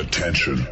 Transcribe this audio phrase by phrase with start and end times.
[0.00, 0.66] Attention.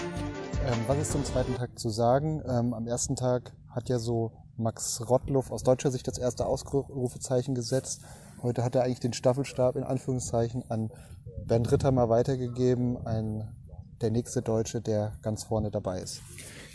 [0.67, 2.43] ähm, was ist zum zweiten Tag zu sagen?
[2.47, 7.55] Ähm, am ersten Tag hat ja so Max Rottluff aus deutscher Sicht das erste Ausrufezeichen
[7.55, 8.03] gesetzt.
[8.43, 10.91] Heute hat er eigentlich den Staffelstab in Anführungszeichen an
[11.47, 13.55] Bernd Ritter mal weitergegeben, ein,
[14.01, 16.23] der nächste Deutsche, der ganz vorne dabei ist.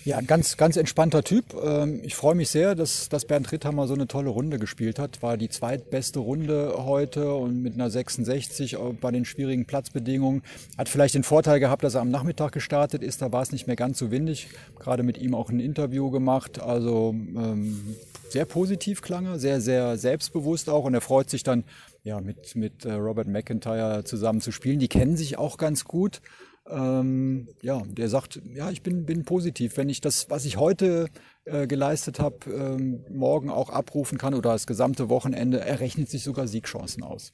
[0.07, 1.53] Ja, ganz, ganz entspannter Typ.
[1.61, 5.21] Ähm, ich freue mich sehr, dass, dass Bernd Ritthammer so eine tolle Runde gespielt hat.
[5.21, 10.43] War die zweitbeste Runde heute und mit einer 66 bei den schwierigen Platzbedingungen.
[10.77, 13.21] Hat vielleicht den Vorteil gehabt, dass er am Nachmittag gestartet ist.
[13.21, 14.47] Da war es nicht mehr ganz so windig.
[14.80, 16.61] Gerade mit ihm auch ein Interview gemacht.
[16.61, 17.97] Also ähm,
[18.30, 20.85] sehr positiv klang er, sehr, sehr selbstbewusst auch.
[20.85, 21.66] Und er freut sich dann,
[22.05, 24.80] ja, mit, mit äh, Robert McIntyre zusammen zu spielen.
[24.80, 26.21] Die kennen sich auch ganz gut.
[26.70, 29.78] Ähm, ja, der sagt, ja, ich bin, bin positiv.
[29.78, 31.08] Wenn ich das, was ich heute
[31.46, 36.48] äh, geleistet habe, ähm, morgen auch abrufen kann oder das gesamte Wochenende, errechnet sich sogar
[36.48, 37.32] Siegchancen aus.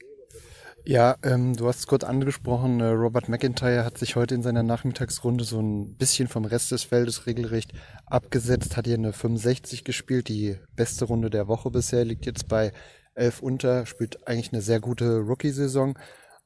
[0.86, 4.64] Ja, ähm, du hast es kurz angesprochen, äh, Robert McIntyre hat sich heute in seiner
[4.64, 7.72] Nachmittagsrunde so ein bisschen vom Rest des Feldes regelrecht
[8.06, 12.74] abgesetzt, hat hier eine 65 gespielt, die beste Runde der Woche bisher, liegt jetzt bei
[13.16, 15.98] 11 unter, spielt eigentlich eine sehr gute Rookie-Saison.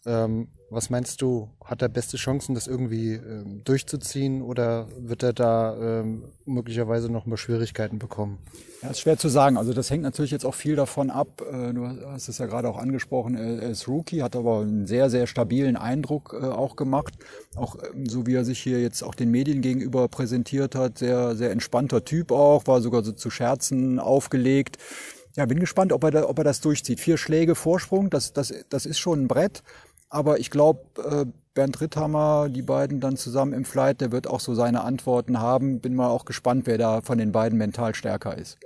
[0.08, 5.32] Ähm, was meinst du, hat er beste Chancen, das irgendwie ähm, durchzuziehen oder wird er
[5.32, 8.40] da ähm, möglicherweise noch mal Schwierigkeiten bekommen?
[8.82, 9.58] Ja, ist schwer zu sagen.
[9.58, 11.42] Also das hängt natürlich jetzt auch viel davon ab.
[11.42, 15.10] Äh, du hast es ja gerade auch angesprochen, er ist Rookie, hat aber einen sehr,
[15.10, 17.14] sehr stabilen Eindruck äh, auch gemacht.
[17.56, 21.36] Auch ähm, so wie er sich hier jetzt auch den Medien gegenüber präsentiert hat, sehr,
[21.36, 24.78] sehr entspannter Typ auch, war sogar so zu Scherzen aufgelegt.
[25.38, 27.00] Ja, bin gespannt, ob er, da, ob er das durchzieht.
[27.00, 29.62] Vier Schläge Vorsprung, das, das, das ist schon ein Brett.
[30.10, 34.40] Aber ich glaube, äh, Bernd Ritthammer, die beiden dann zusammen im Flight, der wird auch
[34.40, 35.80] so seine Antworten haben.
[35.80, 38.58] Bin mal auch gespannt, wer da von den beiden mental stärker ist.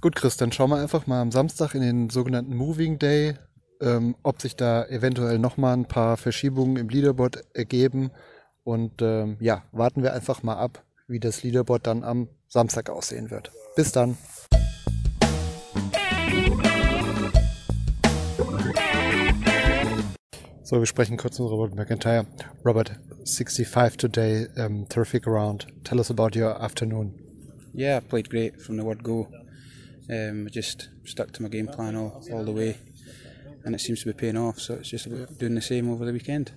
[0.00, 3.34] Gut, Chris, dann schauen wir einfach mal am Samstag in den sogenannten Moving Day,
[3.80, 8.10] ähm, ob sich da eventuell nochmal ein paar Verschiebungen im Leaderboard ergeben.
[8.64, 13.30] Und ähm, ja, warten wir einfach mal ab, wie das Leaderboard dann am Samstag aussehen
[13.30, 13.50] wird.
[13.76, 14.18] Bis dann.
[20.68, 22.26] So, wir sprechen kurz mit Robert McIntyre.
[22.62, 22.90] Robert,
[23.24, 25.66] 65 today, um, terrific round.
[25.82, 27.14] Tell us about your afternoon.
[27.72, 29.28] Yeah, I played great from the word go.
[30.10, 32.76] Um, I just stuck to my game plan all, all the way,
[33.64, 34.60] and it seems to be paying off.
[34.60, 36.52] So it's just about doing the same over the weekend.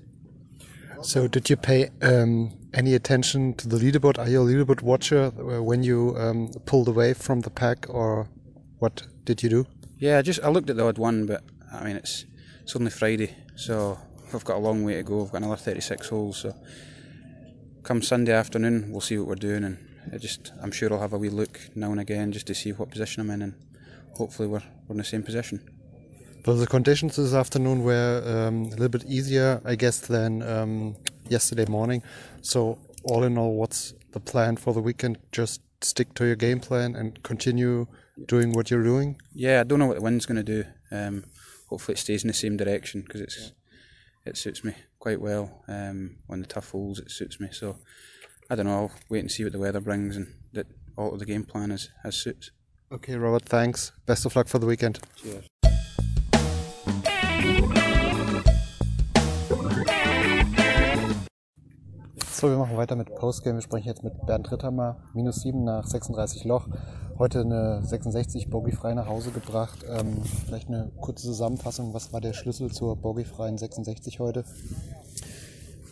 [1.04, 4.20] So, did you pay um, any attention to the leaderboard?
[4.20, 8.28] Are you a leaderboard watcher uh, when you um, pulled away from the pack, or
[8.78, 9.68] what did you do?
[10.00, 12.26] Yeah, I just I looked at the odd one, but I mean it's
[12.62, 13.98] it's only Friday, so
[14.34, 15.24] I've got a long way to go.
[15.24, 16.56] I've got another 36 holes, so
[17.84, 19.78] come Sunday afternoon, we'll see what we're doing, and
[20.14, 22.72] I just I'm sure I'll have a wee look now and again just to see
[22.72, 23.54] what position I'm in, and
[24.16, 25.62] hopefully we're, we're in the same position.
[26.46, 30.96] Well, the conditions this afternoon were um, a little bit easier, I guess, than um,
[31.30, 32.02] yesterday morning.
[32.42, 35.20] So, all in all, what's the plan for the weekend?
[35.32, 37.88] Just stick to your game plan and continue
[38.26, 39.22] doing what you're doing?
[39.34, 40.66] Yeah, I don't know what the wind's going to do.
[40.92, 41.26] Um,
[41.72, 43.54] hopefully, it stays in the same direction because it's
[44.26, 45.64] it suits me quite well.
[45.68, 47.48] Um, on the tough holes, it suits me.
[47.52, 47.78] So
[48.50, 48.74] I don't know.
[48.74, 50.68] I'll wait and see what the weather brings and that
[50.98, 52.52] alter the game plan as as suits.
[52.92, 53.94] Okay, Robert, thanks.
[54.06, 55.00] Best of luck for the weekend.
[55.16, 55.46] Cheers.
[62.42, 63.60] So, wir machen weiter mit Postgame.
[63.60, 64.98] Wir sprechen jetzt mit Bernd Ritthammer.
[65.14, 66.68] Minus 7 nach 36 Loch.
[67.22, 69.86] Heute eine 66 bogeyfrei nach Hause gebracht.
[69.88, 71.94] Ähm, vielleicht eine kurze Zusammenfassung.
[71.94, 74.44] Was war der Schlüssel zur bogeyfreien 66 heute?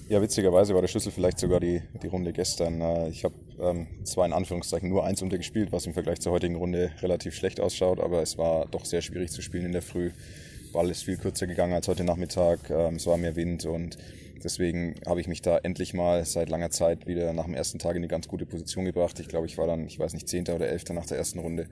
[0.08, 2.82] Ja, witzigerweise war der Schlüssel vielleicht sogar die, die Runde gestern.
[2.82, 6.56] Äh, Ich habe ähm, zwar in Anführungszeichen nur eins untergespielt, was im Vergleich zur heutigen
[6.56, 10.10] Runde relativ schlecht ausschaut, aber es war doch sehr schwierig zu spielen in der Früh.
[10.74, 12.72] Ball ist viel kürzer gegangen als heute Nachmittag.
[12.72, 14.00] Ähm, Es war mehr Wind und
[14.44, 17.92] deswegen habe ich mich da endlich mal seit langer Zeit wieder nach dem ersten Tag
[17.92, 19.20] in eine ganz gute Position gebracht.
[19.20, 21.68] Ich glaube, ich war dann, ich weiß nicht, Zehnter oder Elfter nach der ersten Runde.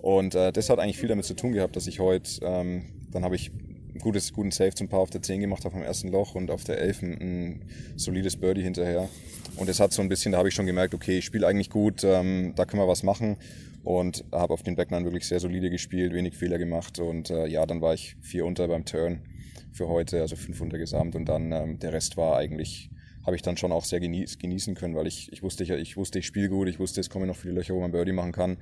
[0.00, 3.24] Und äh, das hat eigentlich viel damit zu tun gehabt, dass ich heute, ähm, dann
[3.24, 3.50] habe ich
[3.94, 6.50] ein gutes, guten Save zum Paar auf der 10 gemacht auf dem ersten Loch und
[6.50, 7.62] auf der 11 ein,
[7.96, 9.08] solides Birdie hinterher.
[9.56, 11.70] Und das hat so ein bisschen, da habe ich schon gemerkt, okay, ich spiele eigentlich
[11.70, 13.36] gut, ähm, da können wir was machen.
[13.84, 16.98] Und habe auf den Backline wirklich sehr solide gespielt, wenig Fehler gemacht.
[16.98, 19.20] Und äh, ja, dann war ich vier unter beim Turn
[19.78, 21.14] für heute, also fünf unter gesamt.
[21.14, 22.90] Und dann ähm, der Rest war eigentlich,
[23.24, 25.96] habe ich dann schon auch sehr genieß, genießen können, weil ich, ich wusste, ich, ich
[25.96, 28.32] wusste, ich spiele gut, ich wusste, es kommen noch viele Löcher, wo man Birdie machen
[28.32, 28.58] kann.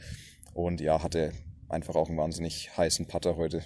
[0.55, 1.33] Und ja, hatte
[1.69, 3.63] einfach auch einen wahnsinnig heißen Putter heute.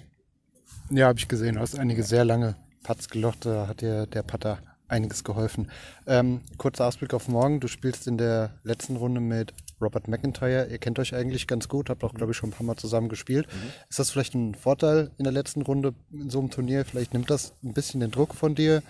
[0.89, 1.55] Ja, habe ich gesehen.
[1.55, 3.45] Du hast einige sehr lange Putts gelocht.
[3.45, 4.59] Da hat dir der Putter
[4.91, 5.71] einiges geholfen.
[6.05, 7.59] Ähm, kurzer Ausblick auf morgen.
[7.59, 10.67] Du spielst in der letzten Runde mit Robert McIntyre.
[10.69, 13.09] Ihr kennt euch eigentlich ganz gut, habt auch, glaube ich, schon ein paar Mal zusammen
[13.09, 13.47] gespielt.
[13.47, 13.71] Mhm.
[13.89, 16.85] Ist das vielleicht ein Vorteil in der letzten Runde in so einem Turnier?
[16.85, 18.83] Vielleicht nimmt das ein bisschen den Druck von dir,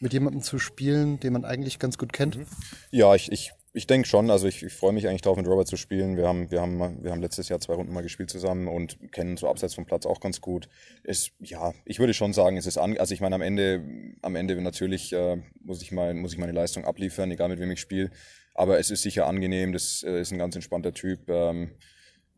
[0.00, 2.36] mit jemandem zu spielen, den man eigentlich ganz gut kennt?
[2.36, 2.46] Mhm.
[2.90, 4.30] Ja, ich, ich ich denke schon.
[4.30, 6.16] Also ich, ich freue mich eigentlich drauf, mit Robert zu spielen.
[6.16, 9.36] Wir haben, wir, haben, wir haben letztes Jahr zwei Runden mal gespielt zusammen und kennen
[9.36, 10.68] so abseits vom Platz auch ganz gut.
[11.02, 13.82] Es, ja, ich würde schon sagen, es ist an, also ich meine am Ende,
[14.22, 17.72] am Ende natürlich äh, muss ich mal, muss ich meine Leistung abliefern, egal mit wem
[17.72, 18.10] ich spiele.
[18.54, 19.72] Aber es ist sicher angenehm.
[19.72, 21.28] Das äh, ist ein ganz entspannter Typ.
[21.28, 21.72] Ähm,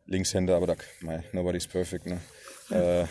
[0.07, 2.07] Linkshänder, aber da, my, nobody's perfect.
[2.07, 2.19] Ne?
[2.71, 3.05] äh,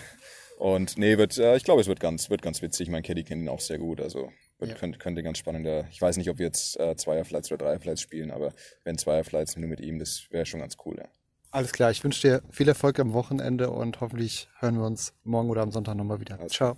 [0.58, 2.88] und nee, wird, äh, ich glaube, es wird ganz, wird ganz witzig.
[2.88, 4.00] Mein Caddy kennt ihn auch sehr gut.
[4.00, 4.76] Also wird, ja.
[4.76, 5.86] könnte, könnte ganz spannender.
[5.90, 8.52] Ich weiß nicht, ob wir jetzt äh, Zweierflights oder Dreierflights spielen, aber
[8.84, 11.08] wenn Zweierflights nur mit ihm, das wäre schon ganz cool, ja.
[11.50, 15.48] Alles klar, ich wünsche dir viel Erfolg am Wochenende und hoffentlich hören wir uns morgen
[15.48, 16.38] oder am Sonntag nochmal wieder.
[16.38, 16.76] Alles Ciao.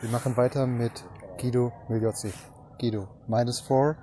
[0.00, 1.04] Wir machen weiter mit
[1.40, 2.32] Guido Migliozzi.
[2.78, 3.96] Guido, minus four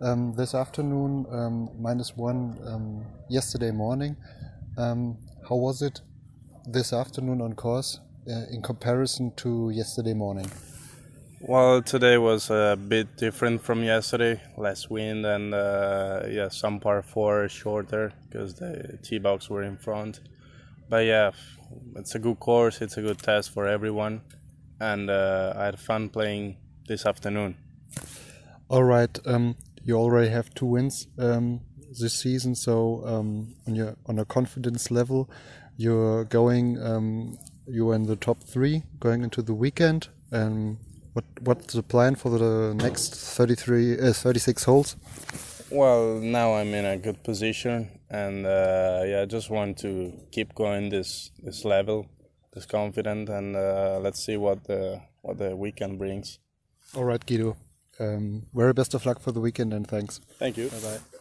[0.00, 4.16] um, this afternoon, um, minus one um, yesterday morning.
[4.76, 5.18] Um,
[5.48, 6.02] how was it
[6.66, 8.00] this afternoon on course
[8.30, 10.50] uh, in comparison to yesterday morning?
[11.40, 14.42] Well, today was a bit different from yesterday.
[14.58, 19.78] Less wind and uh, yeah, some par four shorter because the tee box were in
[19.78, 20.20] front.
[20.90, 21.30] But yeah,
[21.96, 22.82] it's a good course.
[22.82, 24.20] It's a good test for everyone,
[24.80, 26.58] and uh, I had fun playing
[26.88, 27.56] this afternoon.
[28.68, 31.06] All right, um, you already have two wins.
[31.18, 31.60] Um,
[31.98, 32.54] this season.
[32.54, 35.30] So um, on your on a confidence level,
[35.76, 40.08] you're going um, you're in the top three going into the weekend.
[40.30, 40.78] And
[41.12, 44.96] what what's the plan for the next 33 uh, 36 holes?
[45.70, 50.54] Well, now I'm in a good position, and uh, yeah, I just want to keep
[50.54, 52.06] going this this level,
[52.52, 56.38] this confident, and uh, let's see what the what the weekend brings.
[56.94, 57.56] All right, Guido.
[58.00, 60.20] Um, very best of luck for the weekend, and thanks.
[60.38, 60.68] Thank you.
[60.70, 61.17] Bye bye.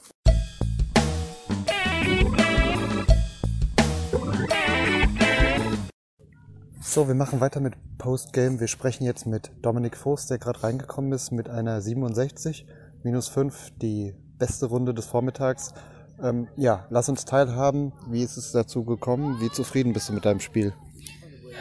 [6.89, 8.61] So, wir machen weiter mit Postgame.
[8.61, 12.65] Wir sprechen jetzt mit Dominik Voß, der gerade reingekommen ist mit einer 67
[13.03, 15.73] minus 5, die beste Runde des Vormittags.
[16.23, 17.91] Ähm, ja, lass uns teilhaben.
[18.09, 19.41] Wie ist es dazu gekommen?
[19.41, 20.73] Wie zufrieden bist du mit deinem Spiel?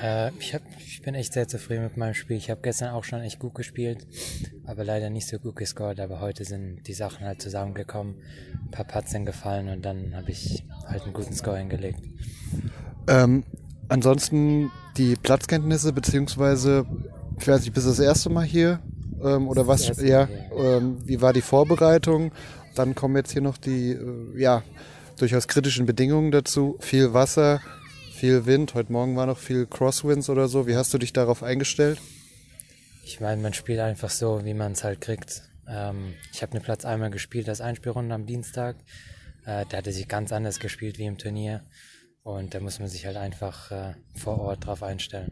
[0.01, 2.37] Äh, ich, hab, ich bin echt sehr zufrieden mit meinem Spiel.
[2.37, 4.07] Ich habe gestern auch schon echt gut gespielt,
[4.65, 5.99] aber leider nicht so gut gescored.
[5.99, 8.15] Aber heute sind die Sachen halt zusammengekommen.
[8.67, 12.01] Ein paar Putts sind gefallen und dann habe ich halt einen guten Score hingelegt.
[13.09, 13.45] Ähm,
[13.89, 16.87] ansonsten die Platzkenntnisse, beziehungsweise,
[17.39, 18.81] ich weiß nicht, bist du das erste Mal hier?
[19.23, 20.01] Ähm, oder was?
[20.01, 22.33] Ja, ähm, wie war die Vorbereitung?
[22.75, 24.63] Dann kommen jetzt hier noch die, äh, ja,
[25.19, 26.77] durchaus kritischen Bedingungen dazu.
[26.81, 27.61] Viel Wasser,
[28.13, 28.75] viel Wind.
[28.75, 30.67] Heute Morgen war noch viel Crosswinds oder so.
[30.67, 32.01] Wie hast du dich darauf eingestellt?
[33.05, 35.43] Ich meine, man spielt einfach so, wie man es halt kriegt.
[35.69, 38.77] Ähm, ich habe eine Platz einmal gespielt, das Einspielrunde am Dienstag.
[39.45, 41.63] Äh, da hatte sich ganz anders gespielt wie im Turnier.
[42.27, 45.31] Und da muss man sich halt einfach äh, vor Ort drauf einstellen.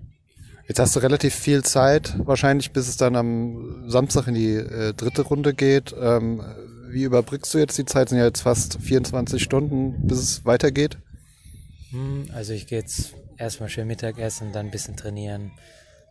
[0.69, 4.95] Jetzt hast du relativ viel Zeit, wahrscheinlich bis es dann am Samstag in die äh,
[4.95, 5.93] dritte Runde geht.
[6.01, 6.41] Ähm,
[6.91, 8.11] wie überbrückst du jetzt die Zeit?
[8.11, 10.97] Sind ja jetzt fast 24 Stunden, bis es weitergeht.
[11.91, 15.51] Hm, also ich gehe jetzt erstmal schön Mittagessen, dann ein bisschen trainieren.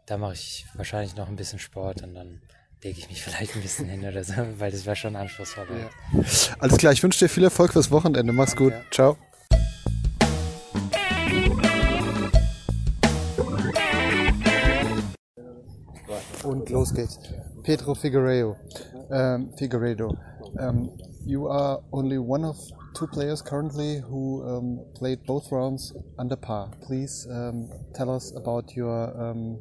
[0.06, 2.42] Da mache ich wahrscheinlich noch ein bisschen Sport und dann
[2.84, 5.66] lege ich mich vielleicht ein bisschen hin oder so, weil das wäre schon anspruchsvoll.
[5.80, 6.24] Ja.
[6.60, 8.34] Alles klar, ich wünsche dir viel Erfolg fürs Wochenende.
[8.34, 8.74] Mach's gut.
[8.74, 8.82] Ja.
[8.92, 9.18] Ciao.
[16.74, 17.20] Los geht's.
[17.64, 18.58] Pedro Figueiredo.
[19.12, 20.18] Um, Figueiredo.
[20.60, 20.90] Um,
[21.26, 22.58] you are only one of
[22.96, 26.72] two players currently who um, played both rounds under par.
[26.82, 29.60] Please um, tell us about your um,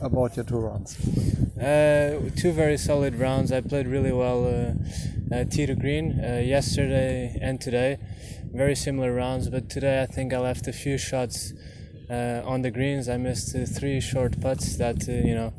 [0.00, 0.96] about your two rounds.
[1.58, 3.52] Uh, two very solid rounds.
[3.52, 7.98] I played really well uh, uh, tee to green uh, yesterday and today.
[8.52, 11.52] Very similar rounds, but today I think I left a few shots
[12.10, 13.08] uh, on the greens.
[13.08, 15.52] I missed uh, three short putts that uh, you know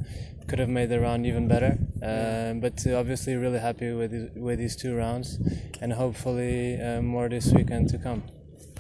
[0.50, 1.78] could have made the round even better.
[2.02, 5.38] Uh, but obviously, really happy with with these two rounds,
[5.82, 8.24] and hopefully uh, more this weekend to come.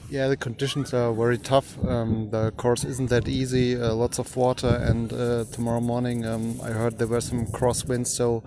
[0.09, 1.77] Yeah, the conditions are very tough.
[1.85, 3.79] Um, the course isn't that easy.
[3.79, 5.09] Uh, lots of water, and
[5.51, 8.07] tomorrow morning um, I heard there were some crosswinds.
[8.07, 8.43] So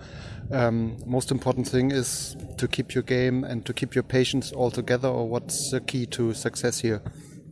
[0.51, 4.71] um, most important thing is to keep your game and to keep your patience all
[4.71, 5.07] together.
[5.07, 7.01] Or what's the key to success here?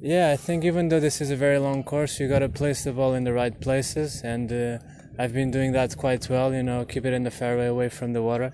[0.02, 2.84] Yeah, I think even though this is a very long course, you got to place
[2.84, 4.22] the ball in the right places.
[4.24, 4.80] And uh,
[5.22, 6.52] I've been doing that quite well.
[6.52, 8.52] You know, keep it in the fairway, away from the water.